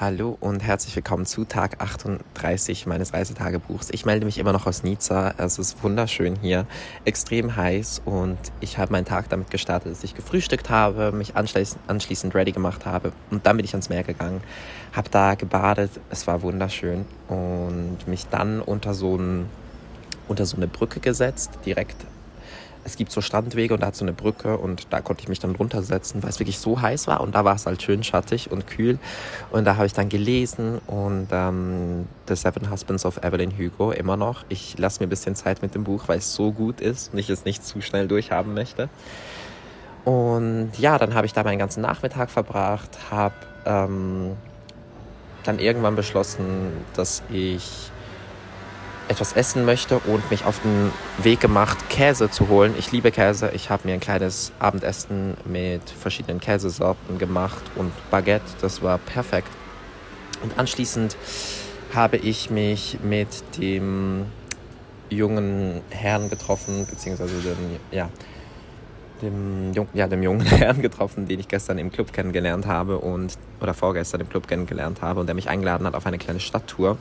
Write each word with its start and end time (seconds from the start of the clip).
Hallo 0.00 0.38
und 0.40 0.62
herzlich 0.62 0.96
willkommen 0.96 1.26
zu 1.26 1.44
Tag 1.44 1.82
38 1.82 2.86
meines 2.86 3.12
Reisetagebuchs. 3.12 3.90
Ich 3.90 4.06
melde 4.06 4.24
mich 4.24 4.38
immer 4.38 4.54
noch 4.54 4.66
aus 4.66 4.82
Nizza. 4.82 5.34
Es 5.36 5.58
ist 5.58 5.82
wunderschön 5.84 6.34
hier, 6.40 6.66
extrem 7.04 7.56
heiß 7.56 8.00
und 8.06 8.38
ich 8.60 8.78
habe 8.78 8.90
meinen 8.90 9.04
Tag 9.04 9.28
damit 9.28 9.50
gestartet, 9.50 9.92
dass 9.92 10.02
ich 10.02 10.14
gefrühstückt 10.14 10.70
habe, 10.70 11.12
mich 11.12 11.34
anschließend 11.36 12.34
ready 12.34 12.52
gemacht 12.52 12.86
habe 12.86 13.12
und 13.30 13.44
dann 13.44 13.58
bin 13.58 13.66
ich 13.66 13.74
ans 13.74 13.90
Meer 13.90 14.02
gegangen, 14.02 14.40
habe 14.94 15.10
da 15.10 15.34
gebadet. 15.34 15.90
Es 16.08 16.26
war 16.26 16.40
wunderschön 16.40 17.04
und 17.28 17.98
mich 18.06 18.26
dann 18.28 18.62
unter 18.62 18.94
so, 18.94 19.16
ein, 19.16 19.46
unter 20.26 20.46
so 20.46 20.56
eine 20.56 20.68
Brücke 20.68 21.00
gesetzt, 21.00 21.58
direkt 21.66 22.06
es 22.84 22.96
gibt 22.96 23.12
so 23.12 23.20
Strandwege 23.20 23.74
und 23.74 23.80
da 23.80 23.88
hat 23.88 23.96
so 23.96 24.04
eine 24.04 24.12
Brücke 24.12 24.58
und 24.58 24.86
da 24.90 25.00
konnte 25.00 25.22
ich 25.22 25.28
mich 25.28 25.38
dann 25.38 25.54
runtersetzen, 25.54 26.22
weil 26.22 26.30
es 26.30 26.40
wirklich 26.40 26.58
so 26.58 26.80
heiß 26.80 27.06
war 27.06 27.20
und 27.20 27.34
da 27.34 27.44
war 27.44 27.54
es 27.54 27.66
halt 27.66 27.82
schön 27.82 28.02
schattig 28.02 28.50
und 28.50 28.66
kühl 28.66 28.98
und 29.50 29.64
da 29.64 29.76
habe 29.76 29.86
ich 29.86 29.92
dann 29.92 30.08
gelesen 30.08 30.80
und 30.86 31.28
ähm, 31.30 32.06
The 32.28 32.34
Seven 32.34 32.70
Husbands 32.70 33.04
of 33.04 33.18
Evelyn 33.22 33.56
Hugo 33.56 33.92
immer 33.92 34.16
noch. 34.16 34.44
Ich 34.48 34.78
lasse 34.78 35.00
mir 35.00 35.06
ein 35.06 35.10
bisschen 35.10 35.34
Zeit 35.34 35.62
mit 35.62 35.74
dem 35.74 35.84
Buch, 35.84 36.04
weil 36.08 36.18
es 36.18 36.34
so 36.34 36.52
gut 36.52 36.80
ist 36.80 37.12
und 37.12 37.18
ich 37.18 37.30
es 37.30 37.44
nicht 37.44 37.64
zu 37.64 37.80
schnell 37.80 38.08
durchhaben 38.08 38.54
möchte. 38.54 38.88
Und 40.04 40.72
ja, 40.78 40.98
dann 40.98 41.14
habe 41.14 41.26
ich 41.26 41.32
da 41.32 41.44
meinen 41.44 41.58
ganzen 41.58 41.82
Nachmittag 41.82 42.30
verbracht, 42.30 42.90
habe 43.10 43.34
ähm, 43.64 44.32
dann 45.44 45.58
irgendwann 45.58 45.94
beschlossen, 45.94 46.72
dass 46.94 47.22
ich 47.30 47.90
etwas 49.12 49.34
essen 49.34 49.64
möchte 49.66 49.98
und 49.98 50.30
mich 50.30 50.44
auf 50.46 50.60
den 50.60 50.90
Weg 51.22 51.40
gemacht, 51.40 51.90
Käse 51.90 52.30
zu 52.30 52.48
holen. 52.48 52.74
Ich 52.78 52.92
liebe 52.92 53.10
Käse. 53.10 53.50
Ich 53.54 53.68
habe 53.68 53.86
mir 53.86 53.92
ein 53.94 54.00
kleines 54.00 54.52
Abendessen 54.58 55.36
mit 55.44 55.82
verschiedenen 55.88 56.40
Käsesorten 56.40 57.18
gemacht 57.18 57.62
und 57.76 57.92
Baguette. 58.10 58.46
Das 58.62 58.82
war 58.82 58.96
perfekt. 58.96 59.48
Und 60.42 60.58
anschließend 60.58 61.16
habe 61.94 62.16
ich 62.16 62.50
mich 62.50 62.98
mit 63.02 63.28
dem 63.58 64.24
jungen 65.10 65.82
Herrn 65.90 66.30
getroffen, 66.30 66.86
beziehungsweise 66.88 67.34
dem, 67.34 67.56
ja, 67.90 68.08
dem, 69.20 69.72
ja, 69.92 70.08
dem 70.08 70.22
jungen 70.22 70.40
Herrn 70.46 70.80
getroffen, 70.80 71.28
den 71.28 71.38
ich 71.38 71.48
gestern 71.48 71.76
im 71.76 71.92
Club 71.92 72.14
kennengelernt 72.14 72.66
habe 72.66 72.96
und 72.96 73.34
oder 73.60 73.74
vorgestern 73.74 74.22
im 74.22 74.28
Club 74.30 74.48
kennengelernt 74.48 75.02
habe 75.02 75.20
und 75.20 75.26
der 75.26 75.34
mich 75.34 75.50
eingeladen 75.50 75.86
hat 75.86 75.94
auf 75.94 76.06
eine 76.06 76.16
kleine 76.16 76.40
Stadttour. 76.40 76.96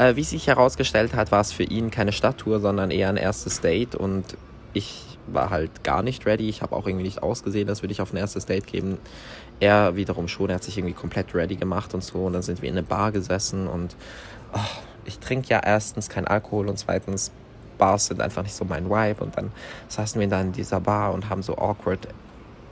Äh, 0.00 0.16
wie 0.16 0.24
sich 0.24 0.46
herausgestellt 0.46 1.14
hat, 1.14 1.30
war 1.30 1.42
es 1.42 1.52
für 1.52 1.62
ihn 1.62 1.90
keine 1.90 2.12
Stadttour, 2.12 2.60
sondern 2.60 2.90
eher 2.90 3.10
ein 3.10 3.18
erstes 3.18 3.60
Date 3.60 3.94
und 3.94 4.24
ich 4.72 5.18
war 5.26 5.50
halt 5.50 5.84
gar 5.84 6.02
nicht 6.02 6.24
ready. 6.24 6.48
Ich 6.48 6.62
habe 6.62 6.74
auch 6.74 6.86
irgendwie 6.86 7.04
nicht 7.04 7.22
ausgesehen, 7.22 7.68
als 7.68 7.82
würde 7.82 7.92
ich 7.92 8.00
auf 8.00 8.14
ein 8.14 8.16
erstes 8.16 8.46
Date 8.46 8.66
geben. 8.66 8.96
Er 9.60 9.96
wiederum 9.96 10.26
schon, 10.26 10.48
er 10.48 10.54
hat 10.54 10.64
sich 10.64 10.78
irgendwie 10.78 10.94
komplett 10.94 11.34
ready 11.34 11.56
gemacht 11.56 11.92
und 11.92 12.02
so 12.02 12.24
und 12.24 12.32
dann 12.32 12.40
sind 12.40 12.62
wir 12.62 12.70
in 12.70 12.78
eine 12.78 12.82
Bar 12.82 13.12
gesessen 13.12 13.66
und 13.68 13.94
oh, 14.54 14.58
ich 15.04 15.18
trinke 15.18 15.50
ja 15.50 15.60
erstens 15.62 16.08
kein 16.08 16.26
Alkohol 16.26 16.68
und 16.68 16.78
zweitens 16.78 17.30
Bars 17.76 18.06
sind 18.06 18.22
einfach 18.22 18.42
nicht 18.42 18.54
so 18.54 18.64
mein 18.64 18.88
Vibe 18.88 19.22
und 19.22 19.36
dann 19.36 19.52
saßen 19.88 20.18
wir 20.18 20.28
da 20.28 20.40
in 20.40 20.52
dieser 20.52 20.80
Bar 20.80 21.12
und 21.12 21.28
haben 21.28 21.42
so 21.42 21.58
awkward 21.58 22.08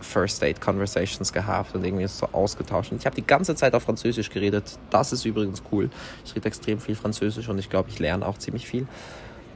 First 0.01 0.43
Date 0.43 0.61
Conversations 0.61 1.33
gehabt 1.33 1.75
und 1.75 1.85
irgendwie 1.85 2.07
so 2.07 2.29
ausgetauscht. 2.33 2.93
Und 2.93 2.99
ich 2.99 3.07
habe 3.07 3.17
die 3.17 3.27
ganze 3.27 3.55
Zeit 3.55 3.75
auf 3.75 3.83
Französisch 3.83 4.31
geredet. 4.31 4.79
Das 4.91 5.13
ist 5.13 5.25
übrigens 5.25 5.63
cool. 5.73 5.91
Ich 6.25 6.35
rede 6.35 6.47
extrem 6.47 6.81
viel 6.81 6.95
Französisch 6.95 7.49
und 7.49 7.59
ich 7.59 7.71
glaube, 7.71 7.89
ich 7.91 7.99
lerne 7.99 8.27
auch 8.27 8.39
ziemlich 8.39 8.67
viel. 8.67 8.87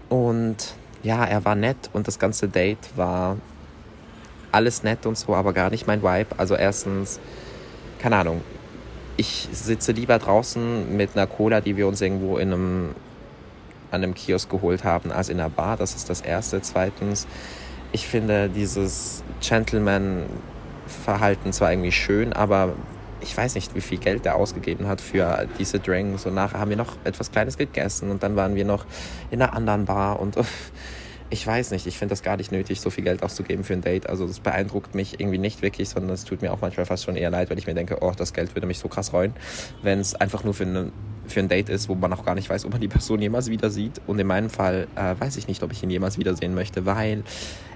Und 0.08 0.74
ja, 1.02 1.24
er 1.24 1.44
war 1.44 1.54
nett 1.54 1.90
und 1.92 2.06
das 2.06 2.18
ganze 2.18 2.48
Date 2.48 2.96
war 2.96 3.36
alles 4.52 4.82
nett 4.82 5.06
und 5.06 5.16
so, 5.16 5.34
aber 5.34 5.52
gar 5.52 5.70
nicht 5.70 5.86
mein 5.86 6.02
Vibe. 6.02 6.38
Also 6.38 6.54
erstens, 6.54 7.18
keine 7.98 8.16
Ahnung, 8.16 8.42
ich 9.16 9.48
sitze 9.52 9.92
lieber 9.92 10.18
draußen 10.18 10.96
mit 10.96 11.16
einer 11.16 11.26
Cola, 11.26 11.60
die 11.60 11.76
wir 11.76 11.86
uns 11.86 12.00
irgendwo 12.00 12.38
in 12.38 12.52
einem, 12.52 12.94
an 13.90 14.02
einem 14.02 14.14
Kiosk 14.14 14.50
geholt 14.50 14.84
haben, 14.84 15.12
als 15.12 15.28
in 15.28 15.40
einer 15.40 15.50
Bar. 15.50 15.76
Das 15.76 15.94
ist 15.94 16.08
das 16.08 16.20
Erste. 16.20 16.60
Zweitens, 16.62 17.26
ich 17.92 18.06
finde 18.06 18.48
dieses 18.48 19.22
Gentleman-Verhalten 19.40 21.52
zwar 21.52 21.72
irgendwie 21.72 21.92
schön, 21.92 22.32
aber 22.32 22.74
ich 23.20 23.36
weiß 23.36 23.54
nicht, 23.54 23.74
wie 23.74 23.80
viel 23.80 23.98
Geld 23.98 24.26
er 24.26 24.34
ausgegeben 24.34 24.88
hat 24.88 25.00
für 25.00 25.46
diese 25.58 25.78
Drinks. 25.78 26.26
Und 26.26 26.34
nachher 26.34 26.58
haben 26.58 26.70
wir 26.70 26.76
noch 26.76 26.96
etwas 27.04 27.30
Kleines 27.30 27.56
gegessen 27.56 28.10
und 28.10 28.22
dann 28.22 28.34
waren 28.34 28.54
wir 28.54 28.64
noch 28.64 28.84
in 29.30 29.40
einer 29.40 29.54
anderen 29.54 29.84
Bar 29.84 30.20
und 30.20 30.36
ich 31.30 31.46
weiß 31.46 31.70
nicht, 31.70 31.86
ich 31.86 31.98
finde 31.98 32.12
das 32.12 32.22
gar 32.22 32.36
nicht 32.36 32.52
nötig, 32.52 32.80
so 32.80 32.90
viel 32.90 33.04
Geld 33.04 33.22
auszugeben 33.22 33.64
für 33.64 33.74
ein 33.74 33.80
Date. 33.80 34.08
Also 34.08 34.26
das 34.26 34.40
beeindruckt 34.40 34.94
mich 34.94 35.20
irgendwie 35.20 35.38
nicht 35.38 35.62
wirklich, 35.62 35.88
sondern 35.88 36.12
es 36.12 36.24
tut 36.24 36.42
mir 36.42 36.52
auch 36.52 36.60
manchmal 36.60 36.84
fast 36.84 37.04
schon 37.04 37.16
eher 37.16 37.30
leid, 37.30 37.48
weil 37.48 37.58
ich 37.58 37.66
mir 37.66 37.74
denke, 37.74 37.98
oh, 38.00 38.12
das 38.16 38.32
Geld 38.32 38.54
würde 38.54 38.66
mich 38.66 38.78
so 38.78 38.88
krass 38.88 39.12
reuen, 39.12 39.32
wenn 39.82 40.00
es 40.00 40.14
einfach 40.14 40.44
nur 40.44 40.54
für 40.54 40.64
eine 40.64 40.92
für 41.26 41.40
ein 41.40 41.48
Date 41.48 41.68
ist, 41.68 41.88
wo 41.88 41.94
man 41.94 42.12
auch 42.12 42.24
gar 42.24 42.34
nicht 42.34 42.50
weiß, 42.50 42.64
ob 42.64 42.72
man 42.72 42.80
die 42.80 42.88
Person 42.88 43.20
jemals 43.20 43.48
wieder 43.48 43.70
sieht. 43.70 44.00
Und 44.06 44.18
in 44.18 44.26
meinem 44.26 44.50
Fall 44.50 44.86
äh, 44.96 45.14
weiß 45.18 45.36
ich 45.36 45.48
nicht, 45.48 45.62
ob 45.62 45.72
ich 45.72 45.82
ihn 45.82 45.90
jemals 45.90 46.18
wiedersehen 46.18 46.54
möchte, 46.54 46.86
weil 46.86 47.22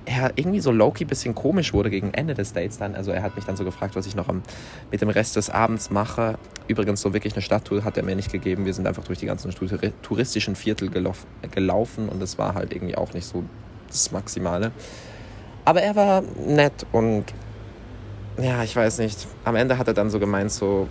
er 0.05 0.33
irgendwie 0.37 0.61
so 0.61 0.71
low-key 0.71 1.05
ein 1.05 1.09
bisschen 1.09 1.35
komisch 1.35 1.73
wurde 1.73 1.91
gegen 1.91 2.15
Ende 2.15 2.35
des 2.35 2.53
Dates 2.53 2.79
dann. 2.79 2.95
Also 2.95 3.11
er 3.11 3.23
hat 3.23 3.35
mich 3.37 3.45
dann 3.45 3.57
so 3.57 3.65
gefragt, 3.65 3.97
was 3.97 4.07
ich 4.07 4.15
noch 4.15 4.29
am, 4.29 4.43
mit 4.91 5.01
dem 5.01 5.09
Rest 5.09 5.37
des 5.37 5.51
Abends 5.51 5.91
mache. 5.91 6.39
Übrigens, 6.69 7.01
so 7.01 7.13
wirklich 7.13 7.35
eine 7.35 7.43
Stadttour 7.43 7.85
hat 7.85 7.97
er 7.97 8.05
mir 8.05 8.17
nicht 8.17 8.31
gegeben. 8.31 8.65
Wir 8.65 8.75
sind 8.75 8.87
einfach 8.87 9.05
durch 9.05 9.19
die 9.19 9.27
ganzen 9.27 9.53
touristischen 10.03 10.55
Viertel 10.55 10.91
gelauf, 10.91 11.27
gelaufen 11.51 12.09
und 12.09 12.23
es 12.23 12.39
war 12.39 12.55
halt 12.55 12.73
irgendwie 12.73 12.97
auch 12.97 13.13
nicht 13.15 13.27
so 13.27 13.45
das 13.89 14.13
Maximale. 14.13 14.71
Aber 15.65 15.83
er 15.83 15.97
war 15.97 16.23
nett 16.47 16.87
und 16.93 17.25
ja, 18.39 18.63
ich 18.63 18.77
weiß 18.77 18.99
nicht. 18.99 19.27
Am 19.45 19.57
Ende 19.57 19.79
hat 19.79 19.89
er 19.89 19.95
dann 19.95 20.11
so 20.11 20.21
gemeint, 20.21 20.53
so, 20.53 20.89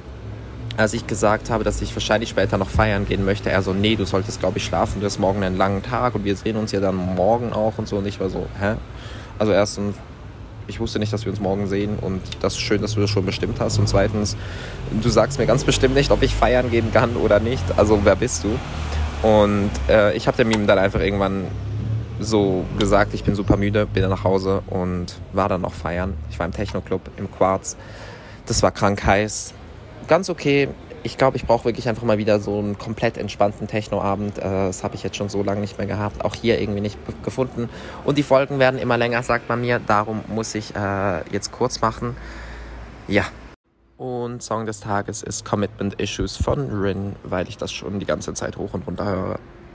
als 0.78 0.94
ich 0.94 1.08
gesagt 1.08 1.50
habe, 1.50 1.64
dass 1.64 1.82
ich 1.82 1.96
wahrscheinlich 1.96 2.30
später 2.30 2.58
noch 2.58 2.70
feiern 2.70 3.06
gehen 3.06 3.24
möchte, 3.24 3.50
er 3.50 3.62
so, 3.62 3.74
nee, 3.74 3.96
du 3.96 4.06
solltest, 4.06 4.40
glaube 4.40 4.58
ich, 4.58 4.66
schlafen, 4.66 5.00
du 5.00 5.06
hast 5.06 5.20
morgen 5.20 5.44
einen 5.44 5.58
langen 5.58 5.84
Tag 5.84 6.16
und 6.16 6.26
wir 6.26 6.36
sehen 6.36 6.58
uns 6.58 6.72
ja 6.72 6.80
dann 6.80 6.96
morgen 6.96 7.54
auch 7.54 7.78
und 7.78 7.88
so. 7.88 7.98
Und 7.98 8.06
ich 8.06 8.20
war 8.20 8.30
so, 8.30 8.46
hä? 8.60 8.76
Also 9.40 9.54
erstens, 9.54 9.96
ich 10.68 10.80
wusste 10.80 11.00
nicht, 11.00 11.14
dass 11.14 11.26
wir 11.26 11.32
uns 11.32 11.40
morgen 11.40 11.68
sehen 11.68 11.98
und 12.02 12.22
das 12.42 12.54
ist 12.54 12.62
schön, 12.62 12.82
dass 12.82 12.96
du 12.96 13.02
das 13.02 13.10
schon 13.10 13.26
bestimmt 13.26 13.60
hast. 13.60 13.78
Und 13.80 13.88
zweitens, 13.88 14.36
du 15.02 15.10
sagst 15.10 15.40
mir 15.40 15.46
ganz 15.46 15.64
bestimmt 15.64 15.96
nicht, 15.96 16.12
ob 16.12 16.22
ich 16.22 16.36
feiern 16.36 16.70
gehen 16.72 16.92
kann 16.92 17.16
oder 17.16 17.40
nicht. 17.40 17.64
Also 17.78 18.02
wer 18.04 18.16
bist 18.16 18.44
du? 18.44 18.58
Und 19.28 19.72
äh, 19.90 20.16
ich 20.16 20.28
habe 20.28 20.38
dem 20.38 20.52
ihm 20.52 20.68
dann 20.68 20.78
einfach 20.78 21.00
irgendwann 21.00 21.46
so 22.20 22.66
gesagt, 22.80 23.14
ich 23.14 23.24
bin 23.24 23.36
super 23.36 23.58
müde, 23.58 23.86
bin 23.86 24.02
dann 24.02 24.12
nach 24.12 24.24
Hause 24.24 24.62
und 24.68 25.16
war 25.34 25.50
dann 25.50 25.62
noch 25.62 25.74
feiern. 25.74 26.16
Ich 26.30 26.40
war 26.40 26.46
im 26.46 26.54
Techno-Club 26.54 27.02
im 27.18 27.32
Quarz. 27.32 27.76
Das 28.46 28.62
war 28.64 28.72
krank 28.72 29.04
heiß 29.06 29.54
ganz 30.08 30.30
okay. 30.30 30.70
Ich 31.04 31.18
glaube, 31.18 31.38
ich 31.38 31.46
brauche 31.46 31.66
wirklich 31.66 31.88
einfach 31.88 32.04
mal 32.04 32.18
wieder 32.18 32.40
so 32.40 32.58
einen 32.58 32.80
komplett 32.80 33.18
entspannten 33.18 33.68
Techno-Abend. 33.68 34.40
Äh, 34.40 34.42
das 34.42 34.84
habe 34.84 34.96
ich 34.96 35.04
jetzt 35.04 35.16
schon 35.18 35.30
so 35.30 35.44
lange 35.44 35.62
nicht 35.62 35.78
mehr 35.78 35.88
gehabt. 35.88 36.26
Auch 36.26 36.34
hier 36.34 36.60
irgendwie 36.60 36.82
nicht 36.82 36.98
gefunden. 37.24 37.70
Und 38.04 38.18
die 38.18 38.24
Folgen 38.24 38.58
werden 38.58 38.80
immer 38.80 38.98
länger, 38.98 39.22
sagt 39.22 39.48
man 39.48 39.62
mir. 39.62 39.80
Darum 39.80 40.22
muss 40.28 40.56
ich 40.56 40.76
äh, 40.76 41.22
jetzt 41.32 41.52
kurz 41.52 41.82
machen. 41.82 42.18
Ja. 43.08 43.26
Und 43.98 44.42
Song 44.42 44.66
des 44.66 44.82
Tages 44.82 45.24
ist 45.24 45.46
Commitment 45.46 46.02
Issues 46.02 46.36
von 46.36 46.70
Rin, 46.70 47.16
weil 47.24 47.48
ich 47.48 47.58
das 47.58 47.72
schon 47.72 48.00
die 48.00 48.06
ganze 48.06 48.34
Zeit 48.34 48.58
hoch 48.58 48.74
und 48.74 48.88
runter 48.88 49.06
höre. 49.06 49.40